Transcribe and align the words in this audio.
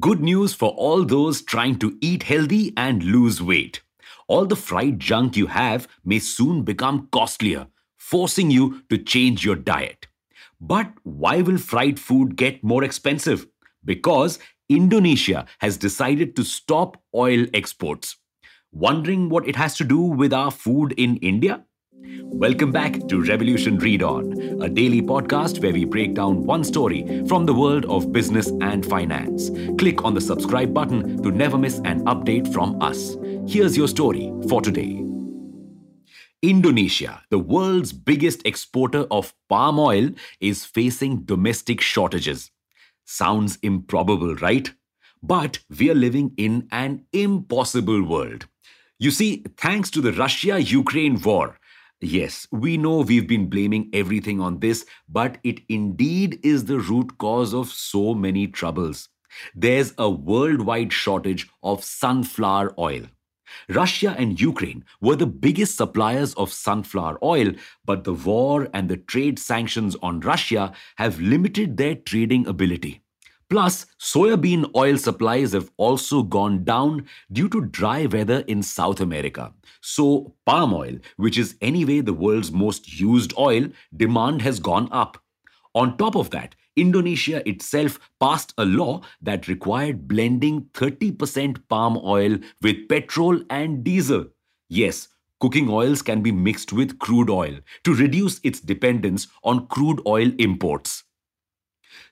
Good 0.00 0.22
news 0.22 0.54
for 0.54 0.70
all 0.70 1.04
those 1.04 1.42
trying 1.42 1.78
to 1.80 1.98
eat 2.00 2.22
healthy 2.22 2.72
and 2.78 3.02
lose 3.02 3.42
weight. 3.42 3.82
All 4.26 4.46
the 4.46 4.56
fried 4.56 4.98
junk 4.98 5.36
you 5.36 5.48
have 5.48 5.86
may 6.02 6.18
soon 6.18 6.62
become 6.62 7.08
costlier, 7.12 7.66
forcing 7.98 8.50
you 8.50 8.84
to 8.88 8.96
change 8.96 9.44
your 9.44 9.54
diet. 9.54 10.06
But 10.58 10.90
why 11.02 11.42
will 11.42 11.58
fried 11.58 12.00
food 12.00 12.36
get 12.36 12.64
more 12.64 12.82
expensive? 12.82 13.46
Because 13.84 14.38
Indonesia 14.70 15.44
has 15.58 15.76
decided 15.76 16.36
to 16.36 16.42
stop 16.42 16.96
oil 17.14 17.44
exports. 17.52 18.16
Wondering 18.72 19.28
what 19.28 19.46
it 19.46 19.56
has 19.56 19.76
to 19.76 19.84
do 19.84 20.00
with 20.00 20.32
our 20.32 20.50
food 20.50 20.94
in 20.96 21.18
India? 21.18 21.66
Welcome 22.04 22.72
back 22.72 23.06
to 23.08 23.22
Revolution 23.22 23.78
Read 23.78 24.02
On, 24.02 24.32
a 24.60 24.68
daily 24.68 25.00
podcast 25.00 25.62
where 25.62 25.72
we 25.72 25.84
break 25.84 26.14
down 26.14 26.44
one 26.44 26.64
story 26.64 27.24
from 27.28 27.46
the 27.46 27.54
world 27.54 27.84
of 27.84 28.10
business 28.10 28.48
and 28.60 28.84
finance. 28.84 29.50
Click 29.78 30.04
on 30.04 30.12
the 30.12 30.20
subscribe 30.20 30.74
button 30.74 31.22
to 31.22 31.30
never 31.30 31.56
miss 31.56 31.78
an 31.84 32.04
update 32.06 32.52
from 32.52 32.82
us. 32.82 33.16
Here's 33.46 33.76
your 33.76 33.86
story 33.86 34.32
for 34.48 34.60
today. 34.60 35.04
Indonesia, 36.42 37.22
the 37.30 37.38
world's 37.38 37.92
biggest 37.92 38.44
exporter 38.44 39.06
of 39.10 39.32
palm 39.48 39.78
oil, 39.78 40.10
is 40.40 40.64
facing 40.64 41.22
domestic 41.22 41.80
shortages. 41.80 42.50
Sounds 43.04 43.58
improbable, 43.62 44.34
right? 44.36 44.72
But 45.22 45.60
we 45.78 45.88
are 45.88 45.94
living 45.94 46.32
in 46.36 46.66
an 46.72 47.04
impossible 47.12 48.02
world. 48.02 48.46
You 48.98 49.10
see, 49.10 49.44
thanks 49.56 49.90
to 49.90 50.00
the 50.00 50.12
Russia 50.12 50.60
Ukraine 50.60 51.20
war, 51.20 51.58
Yes, 52.04 52.48
we 52.50 52.76
know 52.76 53.02
we've 53.02 53.28
been 53.28 53.48
blaming 53.48 53.88
everything 53.92 54.40
on 54.40 54.58
this, 54.58 54.84
but 55.08 55.38
it 55.44 55.60
indeed 55.68 56.40
is 56.42 56.64
the 56.64 56.80
root 56.80 57.16
cause 57.16 57.54
of 57.54 57.68
so 57.68 58.12
many 58.12 58.48
troubles. 58.48 59.08
There's 59.54 59.94
a 59.96 60.10
worldwide 60.10 60.92
shortage 60.92 61.48
of 61.62 61.84
sunflower 61.84 62.74
oil. 62.76 63.04
Russia 63.68 64.16
and 64.18 64.40
Ukraine 64.40 64.84
were 65.00 65.14
the 65.14 65.26
biggest 65.26 65.76
suppliers 65.76 66.34
of 66.34 66.52
sunflower 66.52 67.18
oil, 67.22 67.52
but 67.84 68.02
the 68.02 68.14
war 68.14 68.68
and 68.74 68.88
the 68.88 68.96
trade 68.96 69.38
sanctions 69.38 69.94
on 70.02 70.20
Russia 70.20 70.72
have 70.96 71.20
limited 71.20 71.76
their 71.76 71.94
trading 71.94 72.48
ability. 72.48 73.01
Plus, 73.52 73.84
soybean 74.00 74.64
oil 74.74 74.96
supplies 74.96 75.52
have 75.52 75.70
also 75.76 76.22
gone 76.22 76.64
down 76.64 77.06
due 77.30 77.50
to 77.50 77.66
dry 77.66 78.06
weather 78.06 78.38
in 78.48 78.62
South 78.62 78.98
America. 78.98 79.52
So, 79.82 80.34
palm 80.46 80.72
oil, 80.72 80.96
which 81.18 81.36
is 81.36 81.54
anyway 81.60 82.00
the 82.00 82.14
world's 82.14 82.50
most 82.50 82.98
used 82.98 83.34
oil, 83.36 83.68
demand 83.94 84.40
has 84.40 84.58
gone 84.58 84.88
up. 84.90 85.22
On 85.74 85.98
top 85.98 86.16
of 86.16 86.30
that, 86.30 86.54
Indonesia 86.76 87.46
itself 87.46 88.00
passed 88.18 88.54
a 88.56 88.64
law 88.64 89.02
that 89.20 89.48
required 89.48 90.08
blending 90.08 90.62
30% 90.72 91.58
palm 91.68 92.00
oil 92.02 92.38
with 92.62 92.88
petrol 92.88 93.38
and 93.50 93.84
diesel. 93.84 94.28
Yes, 94.70 95.08
cooking 95.40 95.68
oils 95.68 96.00
can 96.00 96.22
be 96.22 96.32
mixed 96.32 96.72
with 96.72 96.98
crude 96.98 97.28
oil 97.28 97.58
to 97.84 97.94
reduce 97.94 98.40
its 98.42 98.60
dependence 98.60 99.28
on 99.44 99.66
crude 99.66 100.00
oil 100.06 100.32
imports. 100.38 101.01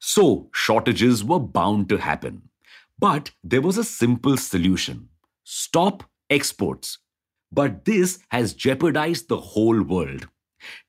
So, 0.00 0.50
shortages 0.52 1.24
were 1.24 1.40
bound 1.40 1.88
to 1.88 1.98
happen. 1.98 2.42
But 2.98 3.30
there 3.44 3.62
was 3.62 3.78
a 3.78 3.84
simple 3.84 4.36
solution 4.36 5.08
stop 5.44 6.04
exports. 6.30 6.98
But 7.50 7.86
this 7.86 8.18
has 8.30 8.52
jeopardized 8.52 9.28
the 9.28 9.40
whole 9.40 9.82
world. 9.82 10.28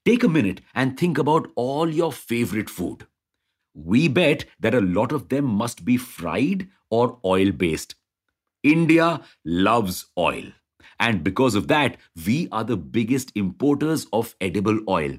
Take 0.03 0.23
a 0.23 0.27
minute 0.29 0.61
and 0.75 0.97
think 0.99 1.17
about 1.17 1.47
all 1.55 1.89
your 1.89 2.11
favorite 2.11 2.69
food. 2.69 3.07
We 3.73 4.07
bet 4.09 4.45
that 4.59 4.73
a 4.73 4.81
lot 4.81 5.11
of 5.13 5.29
them 5.29 5.45
must 5.45 5.85
be 5.85 5.95
fried 5.95 6.67
or 6.89 7.19
oil 7.23 7.51
based. 7.51 7.95
India 8.63 9.21
loves 9.45 10.07
oil. 10.17 10.45
And 10.99 11.23
because 11.23 11.55
of 11.55 11.69
that, 11.69 11.97
we 12.25 12.49
are 12.51 12.65
the 12.65 12.75
biggest 12.75 13.31
importers 13.35 14.07
of 14.11 14.35
edible 14.41 14.79
oil 14.89 15.17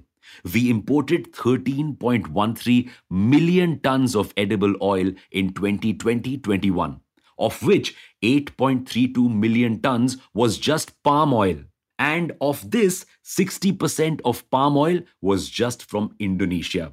we 0.53 0.70
imported 0.70 1.32
13.13 1.32 2.91
million 3.10 3.81
tons 3.81 4.14
of 4.14 4.32
edible 4.36 4.75
oil 4.82 5.12
in 5.31 5.53
2020-21, 5.53 7.00
of 7.38 7.62
which 7.62 7.94
8.32 8.22 9.34
million 9.34 9.80
tons 9.80 10.16
was 10.34 10.59
just 10.59 11.03
palm 11.03 11.32
oil. 11.32 11.59
And 11.98 12.32
of 12.41 12.70
this, 12.70 13.04
60% 13.25 14.20
of 14.25 14.48
palm 14.50 14.76
oil 14.76 15.00
was 15.20 15.50
just 15.50 15.88
from 15.88 16.14
Indonesia. 16.19 16.92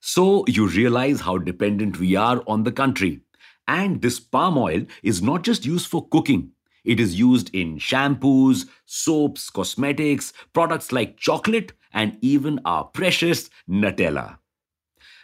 So 0.00 0.44
you 0.46 0.68
realize 0.68 1.22
how 1.22 1.38
dependent 1.38 1.98
we 1.98 2.14
are 2.14 2.42
on 2.46 2.62
the 2.62 2.72
country. 2.72 3.22
And 3.66 4.00
this 4.00 4.20
palm 4.20 4.56
oil 4.56 4.86
is 5.02 5.20
not 5.20 5.42
just 5.42 5.66
used 5.66 5.88
for 5.88 6.08
cooking. 6.08 6.52
It 6.84 7.00
is 7.00 7.18
used 7.18 7.54
in 7.54 7.78
shampoos, 7.78 8.68
soaps, 8.86 9.50
cosmetics, 9.50 10.32
products 10.52 10.92
like 10.92 11.16
chocolate, 11.16 11.72
and 11.92 12.16
even 12.20 12.60
our 12.64 12.84
precious 12.84 13.50
Nutella. 13.68 14.38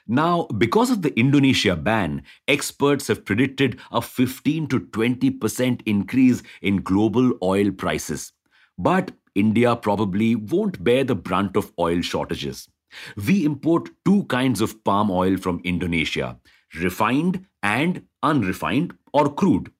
Now, 0.06 0.44
because 0.58 0.90
of 0.90 1.00
the 1.00 1.18
Indonesia 1.18 1.76
ban, 1.76 2.22
experts 2.46 3.06
have 3.08 3.24
predicted 3.24 3.80
a 3.90 4.02
15 4.02 4.66
to 4.68 4.80
20% 4.80 5.80
increase 5.86 6.42
in 6.60 6.82
global 6.82 7.32
oil 7.42 7.70
prices. 7.70 8.32
But 8.76 9.12
India 9.34 9.74
probably 9.76 10.34
won't 10.34 10.84
bear 10.84 11.04
the 11.04 11.14
brunt 11.14 11.56
of 11.56 11.72
oil 11.78 12.02
shortages. 12.02 12.68
We 13.16 13.44
import 13.44 13.90
two 14.04 14.24
kinds 14.24 14.60
of 14.60 14.84
palm 14.84 15.10
oil 15.10 15.36
from 15.36 15.60
Indonesia 15.64 16.38
refined 16.76 17.46
and 17.62 18.02
unrefined 18.22 18.94
or 19.12 19.32
crude. 19.32 19.70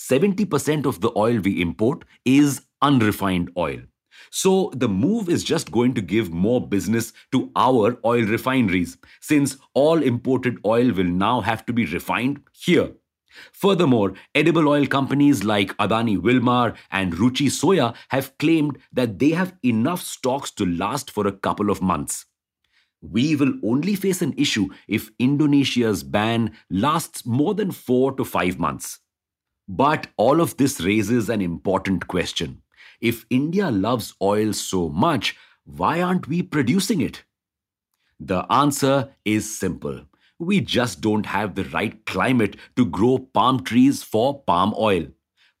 70% 0.00 0.86
of 0.86 1.02
the 1.02 1.12
oil 1.14 1.40
we 1.40 1.60
import 1.60 2.04
is 2.24 2.62
unrefined 2.80 3.50
oil. 3.56 3.80
So 4.30 4.70
the 4.74 4.88
move 4.88 5.28
is 5.28 5.44
just 5.44 5.70
going 5.70 5.92
to 5.94 6.00
give 6.00 6.32
more 6.32 6.66
business 6.66 7.12
to 7.32 7.50
our 7.54 7.98
oil 8.04 8.24
refineries, 8.24 8.96
since 9.20 9.58
all 9.74 10.02
imported 10.02 10.56
oil 10.64 10.90
will 10.92 11.04
now 11.04 11.42
have 11.42 11.66
to 11.66 11.74
be 11.74 11.84
refined 11.84 12.40
here. 12.52 12.92
Furthermore, 13.52 14.14
edible 14.34 14.68
oil 14.68 14.86
companies 14.86 15.44
like 15.44 15.76
Adani 15.76 16.16
Wilmar 16.16 16.74
and 16.90 17.12
Ruchi 17.12 17.46
Soya 17.46 17.94
have 18.08 18.36
claimed 18.38 18.78
that 18.92 19.18
they 19.18 19.30
have 19.30 19.54
enough 19.62 20.00
stocks 20.00 20.50
to 20.52 20.64
last 20.64 21.10
for 21.10 21.26
a 21.26 21.32
couple 21.32 21.70
of 21.70 21.82
months. 21.82 22.24
We 23.02 23.36
will 23.36 23.52
only 23.62 23.94
face 23.94 24.22
an 24.22 24.34
issue 24.36 24.68
if 24.88 25.10
Indonesia's 25.18 26.02
ban 26.02 26.52
lasts 26.70 27.24
more 27.24 27.54
than 27.54 27.70
four 27.70 28.12
to 28.12 28.24
five 28.24 28.58
months. 28.58 28.98
But 29.72 30.08
all 30.16 30.40
of 30.40 30.56
this 30.56 30.80
raises 30.80 31.28
an 31.28 31.40
important 31.40 32.08
question. 32.08 32.62
If 33.00 33.24
India 33.30 33.70
loves 33.70 34.14
oil 34.20 34.52
so 34.52 34.88
much, 34.88 35.36
why 35.64 36.02
aren't 36.02 36.26
we 36.26 36.42
producing 36.42 37.00
it? 37.00 37.22
The 38.18 38.52
answer 38.52 39.14
is 39.24 39.56
simple. 39.56 40.06
We 40.40 40.60
just 40.60 41.00
don't 41.00 41.24
have 41.24 41.54
the 41.54 41.66
right 41.66 42.04
climate 42.04 42.56
to 42.74 42.84
grow 42.84 43.18
palm 43.18 43.62
trees 43.62 44.02
for 44.02 44.42
palm 44.42 44.74
oil. 44.76 45.06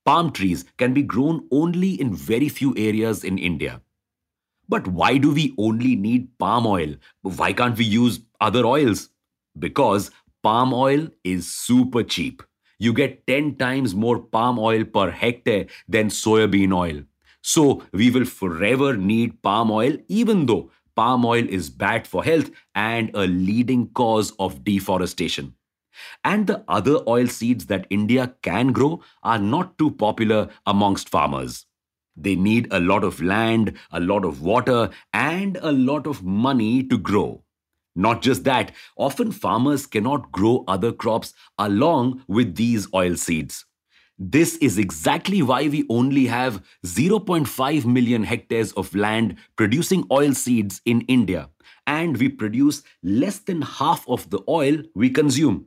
Palm 0.04 0.32
trees 0.32 0.64
can 0.76 0.92
be 0.92 1.02
grown 1.02 1.46
only 1.52 1.92
in 2.00 2.12
very 2.12 2.48
few 2.48 2.74
areas 2.76 3.22
in 3.22 3.38
India. 3.38 3.80
But 4.68 4.88
why 4.88 5.18
do 5.18 5.32
we 5.32 5.54
only 5.56 5.94
need 5.94 6.36
palm 6.36 6.66
oil? 6.66 6.96
Why 7.22 7.52
can't 7.52 7.78
we 7.78 7.84
use 7.84 8.18
other 8.40 8.66
oils? 8.66 9.10
Because 9.56 10.10
palm 10.42 10.74
oil 10.74 11.06
is 11.22 11.52
super 11.52 12.02
cheap. 12.02 12.42
You 12.80 12.94
get 12.94 13.26
10 13.26 13.56
times 13.56 13.94
more 13.94 14.18
palm 14.18 14.58
oil 14.58 14.84
per 14.84 15.10
hectare 15.10 15.66
than 15.86 16.08
soybean 16.08 16.74
oil. 16.74 17.02
So 17.42 17.82
we 17.92 18.10
will 18.10 18.24
forever 18.24 18.96
need 18.96 19.42
palm 19.42 19.70
oil, 19.70 19.98
even 20.08 20.46
though 20.46 20.70
palm 20.96 21.26
oil 21.26 21.46
is 21.46 21.68
bad 21.68 22.06
for 22.06 22.24
health 22.24 22.50
and 22.74 23.10
a 23.12 23.26
leading 23.26 23.88
cause 23.90 24.32
of 24.38 24.64
deforestation. 24.64 25.54
And 26.24 26.46
the 26.46 26.64
other 26.68 27.00
oil 27.06 27.26
seeds 27.26 27.66
that 27.66 27.86
India 27.90 28.34
can 28.40 28.72
grow 28.72 29.02
are 29.22 29.38
not 29.38 29.76
too 29.76 29.90
popular 29.90 30.48
amongst 30.66 31.10
farmers. 31.10 31.66
They 32.16 32.34
need 32.34 32.66
a 32.70 32.80
lot 32.80 33.04
of 33.04 33.20
land, 33.20 33.74
a 33.92 34.00
lot 34.00 34.24
of 34.24 34.40
water, 34.40 34.88
and 35.12 35.58
a 35.60 35.72
lot 35.72 36.06
of 36.06 36.22
money 36.22 36.82
to 36.84 36.96
grow. 36.96 37.44
Not 38.00 38.22
just 38.22 38.44
that, 38.44 38.72
often 38.96 39.30
farmers 39.30 39.86
cannot 39.86 40.32
grow 40.32 40.64
other 40.66 40.90
crops 40.90 41.34
along 41.58 42.24
with 42.28 42.56
these 42.56 42.88
oil 42.94 43.14
seeds. 43.14 43.66
This 44.18 44.56
is 44.56 44.78
exactly 44.78 45.42
why 45.42 45.68
we 45.68 45.84
only 45.90 46.24
have 46.26 46.64
0.5 46.86 47.84
million 47.84 48.24
hectares 48.24 48.72
of 48.72 48.94
land 48.94 49.36
producing 49.54 50.06
oil 50.10 50.32
seeds 50.32 50.80
in 50.86 51.02
India, 51.02 51.50
and 51.86 52.16
we 52.16 52.30
produce 52.30 52.82
less 53.02 53.40
than 53.40 53.60
half 53.60 54.08
of 54.08 54.30
the 54.30 54.40
oil 54.48 54.78
we 54.94 55.10
consume. 55.10 55.66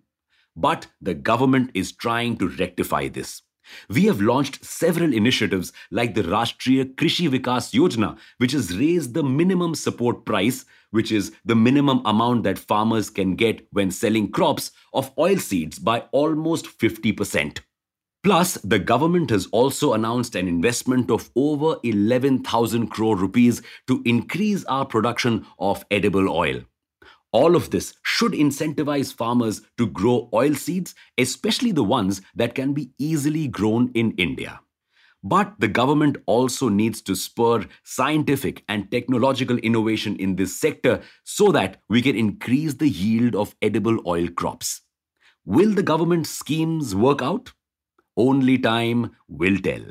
But 0.55 0.87
the 0.99 1.13
government 1.13 1.69
is 1.75 1.91
trying 1.91 2.37
to 2.37 2.47
rectify 2.47 3.09
this. 3.09 3.43
We 3.89 4.05
have 4.05 4.21
launched 4.21 4.63
several 4.63 5.13
initiatives 5.13 5.71
like 5.91 6.15
the 6.15 6.23
Rashtriya 6.23 6.95
Krishi 6.95 7.29
Vikas 7.29 7.73
Yojana, 7.73 8.17
which 8.37 8.51
has 8.51 8.77
raised 8.77 9.13
the 9.13 9.23
minimum 9.23 9.75
support 9.75 10.25
price, 10.25 10.65
which 10.91 11.11
is 11.11 11.31
the 11.45 11.55
minimum 11.55 12.01
amount 12.05 12.43
that 12.43 12.59
farmers 12.59 13.09
can 13.09 13.35
get 13.35 13.67
when 13.71 13.91
selling 13.91 14.31
crops 14.31 14.71
of 14.93 15.15
oilseeds 15.15 15.83
by 15.83 16.01
almost 16.11 16.65
50%. 16.65 17.59
Plus, 18.23 18.53
the 18.63 18.79
government 18.79 19.29
has 19.31 19.47
also 19.47 19.91
announced 19.91 20.35
an 20.35 20.47
investment 20.47 21.11
of 21.11 21.29
over 21.35 21.75
11,000 21.83 22.87
crore 22.87 23.17
rupees 23.17 23.61
to 23.87 24.01
increase 24.05 24.63
our 24.65 24.85
production 24.85 25.45
of 25.59 25.85
edible 25.91 26.29
oil. 26.29 26.61
All 27.33 27.55
of 27.55 27.71
this 27.71 27.95
should 28.03 28.33
incentivize 28.33 29.13
farmers 29.13 29.61
to 29.79 29.87
grow 29.87 30.29
oilseeds, 30.31 30.93
especially 31.17 31.71
the 31.71 31.83
ones 31.83 32.21
that 32.35 32.53
can 32.53 32.73
be 32.73 32.91
easily 32.99 33.47
grown 33.47 33.91
in 33.95 34.11
India. 34.11 34.61
But 35.23 35.55
the 35.57 35.69
government 35.69 36.17
also 36.27 36.69
needs 36.69 37.01
to 37.03 37.15
spur 37.15 37.65
scientific 37.83 38.63
and 38.69 38.91
technological 38.91 39.57
innovation 39.57 40.15
in 40.17 40.35
this 40.35 40.59
sector 40.59 41.01
so 41.23 41.51
that 41.53 41.81
we 41.89 42.01
can 42.01 42.15
increase 42.15 42.75
the 42.75 42.89
yield 42.89 43.35
of 43.35 43.55
edible 43.61 43.99
oil 44.05 44.27
crops. 44.27 44.81
Will 45.45 45.73
the 45.73 45.83
government 45.83 46.27
schemes 46.27 46.93
work 46.93 47.21
out? 47.21 47.53
Only 48.15 48.59
time 48.59 49.15
will 49.27 49.57
tell. 49.57 49.85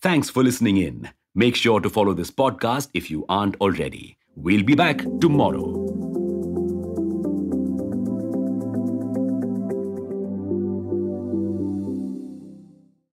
Thanks 0.00 0.30
for 0.30 0.44
listening 0.44 0.76
in. 0.76 1.10
Make 1.34 1.56
sure 1.56 1.80
to 1.80 1.90
follow 1.90 2.14
this 2.14 2.30
podcast 2.30 2.90
if 2.94 3.10
you 3.10 3.24
aren't 3.28 3.56
already. 3.60 4.18
We'll 4.36 4.62
be 4.62 4.76
back 4.76 4.98
tomorrow. 5.20 5.83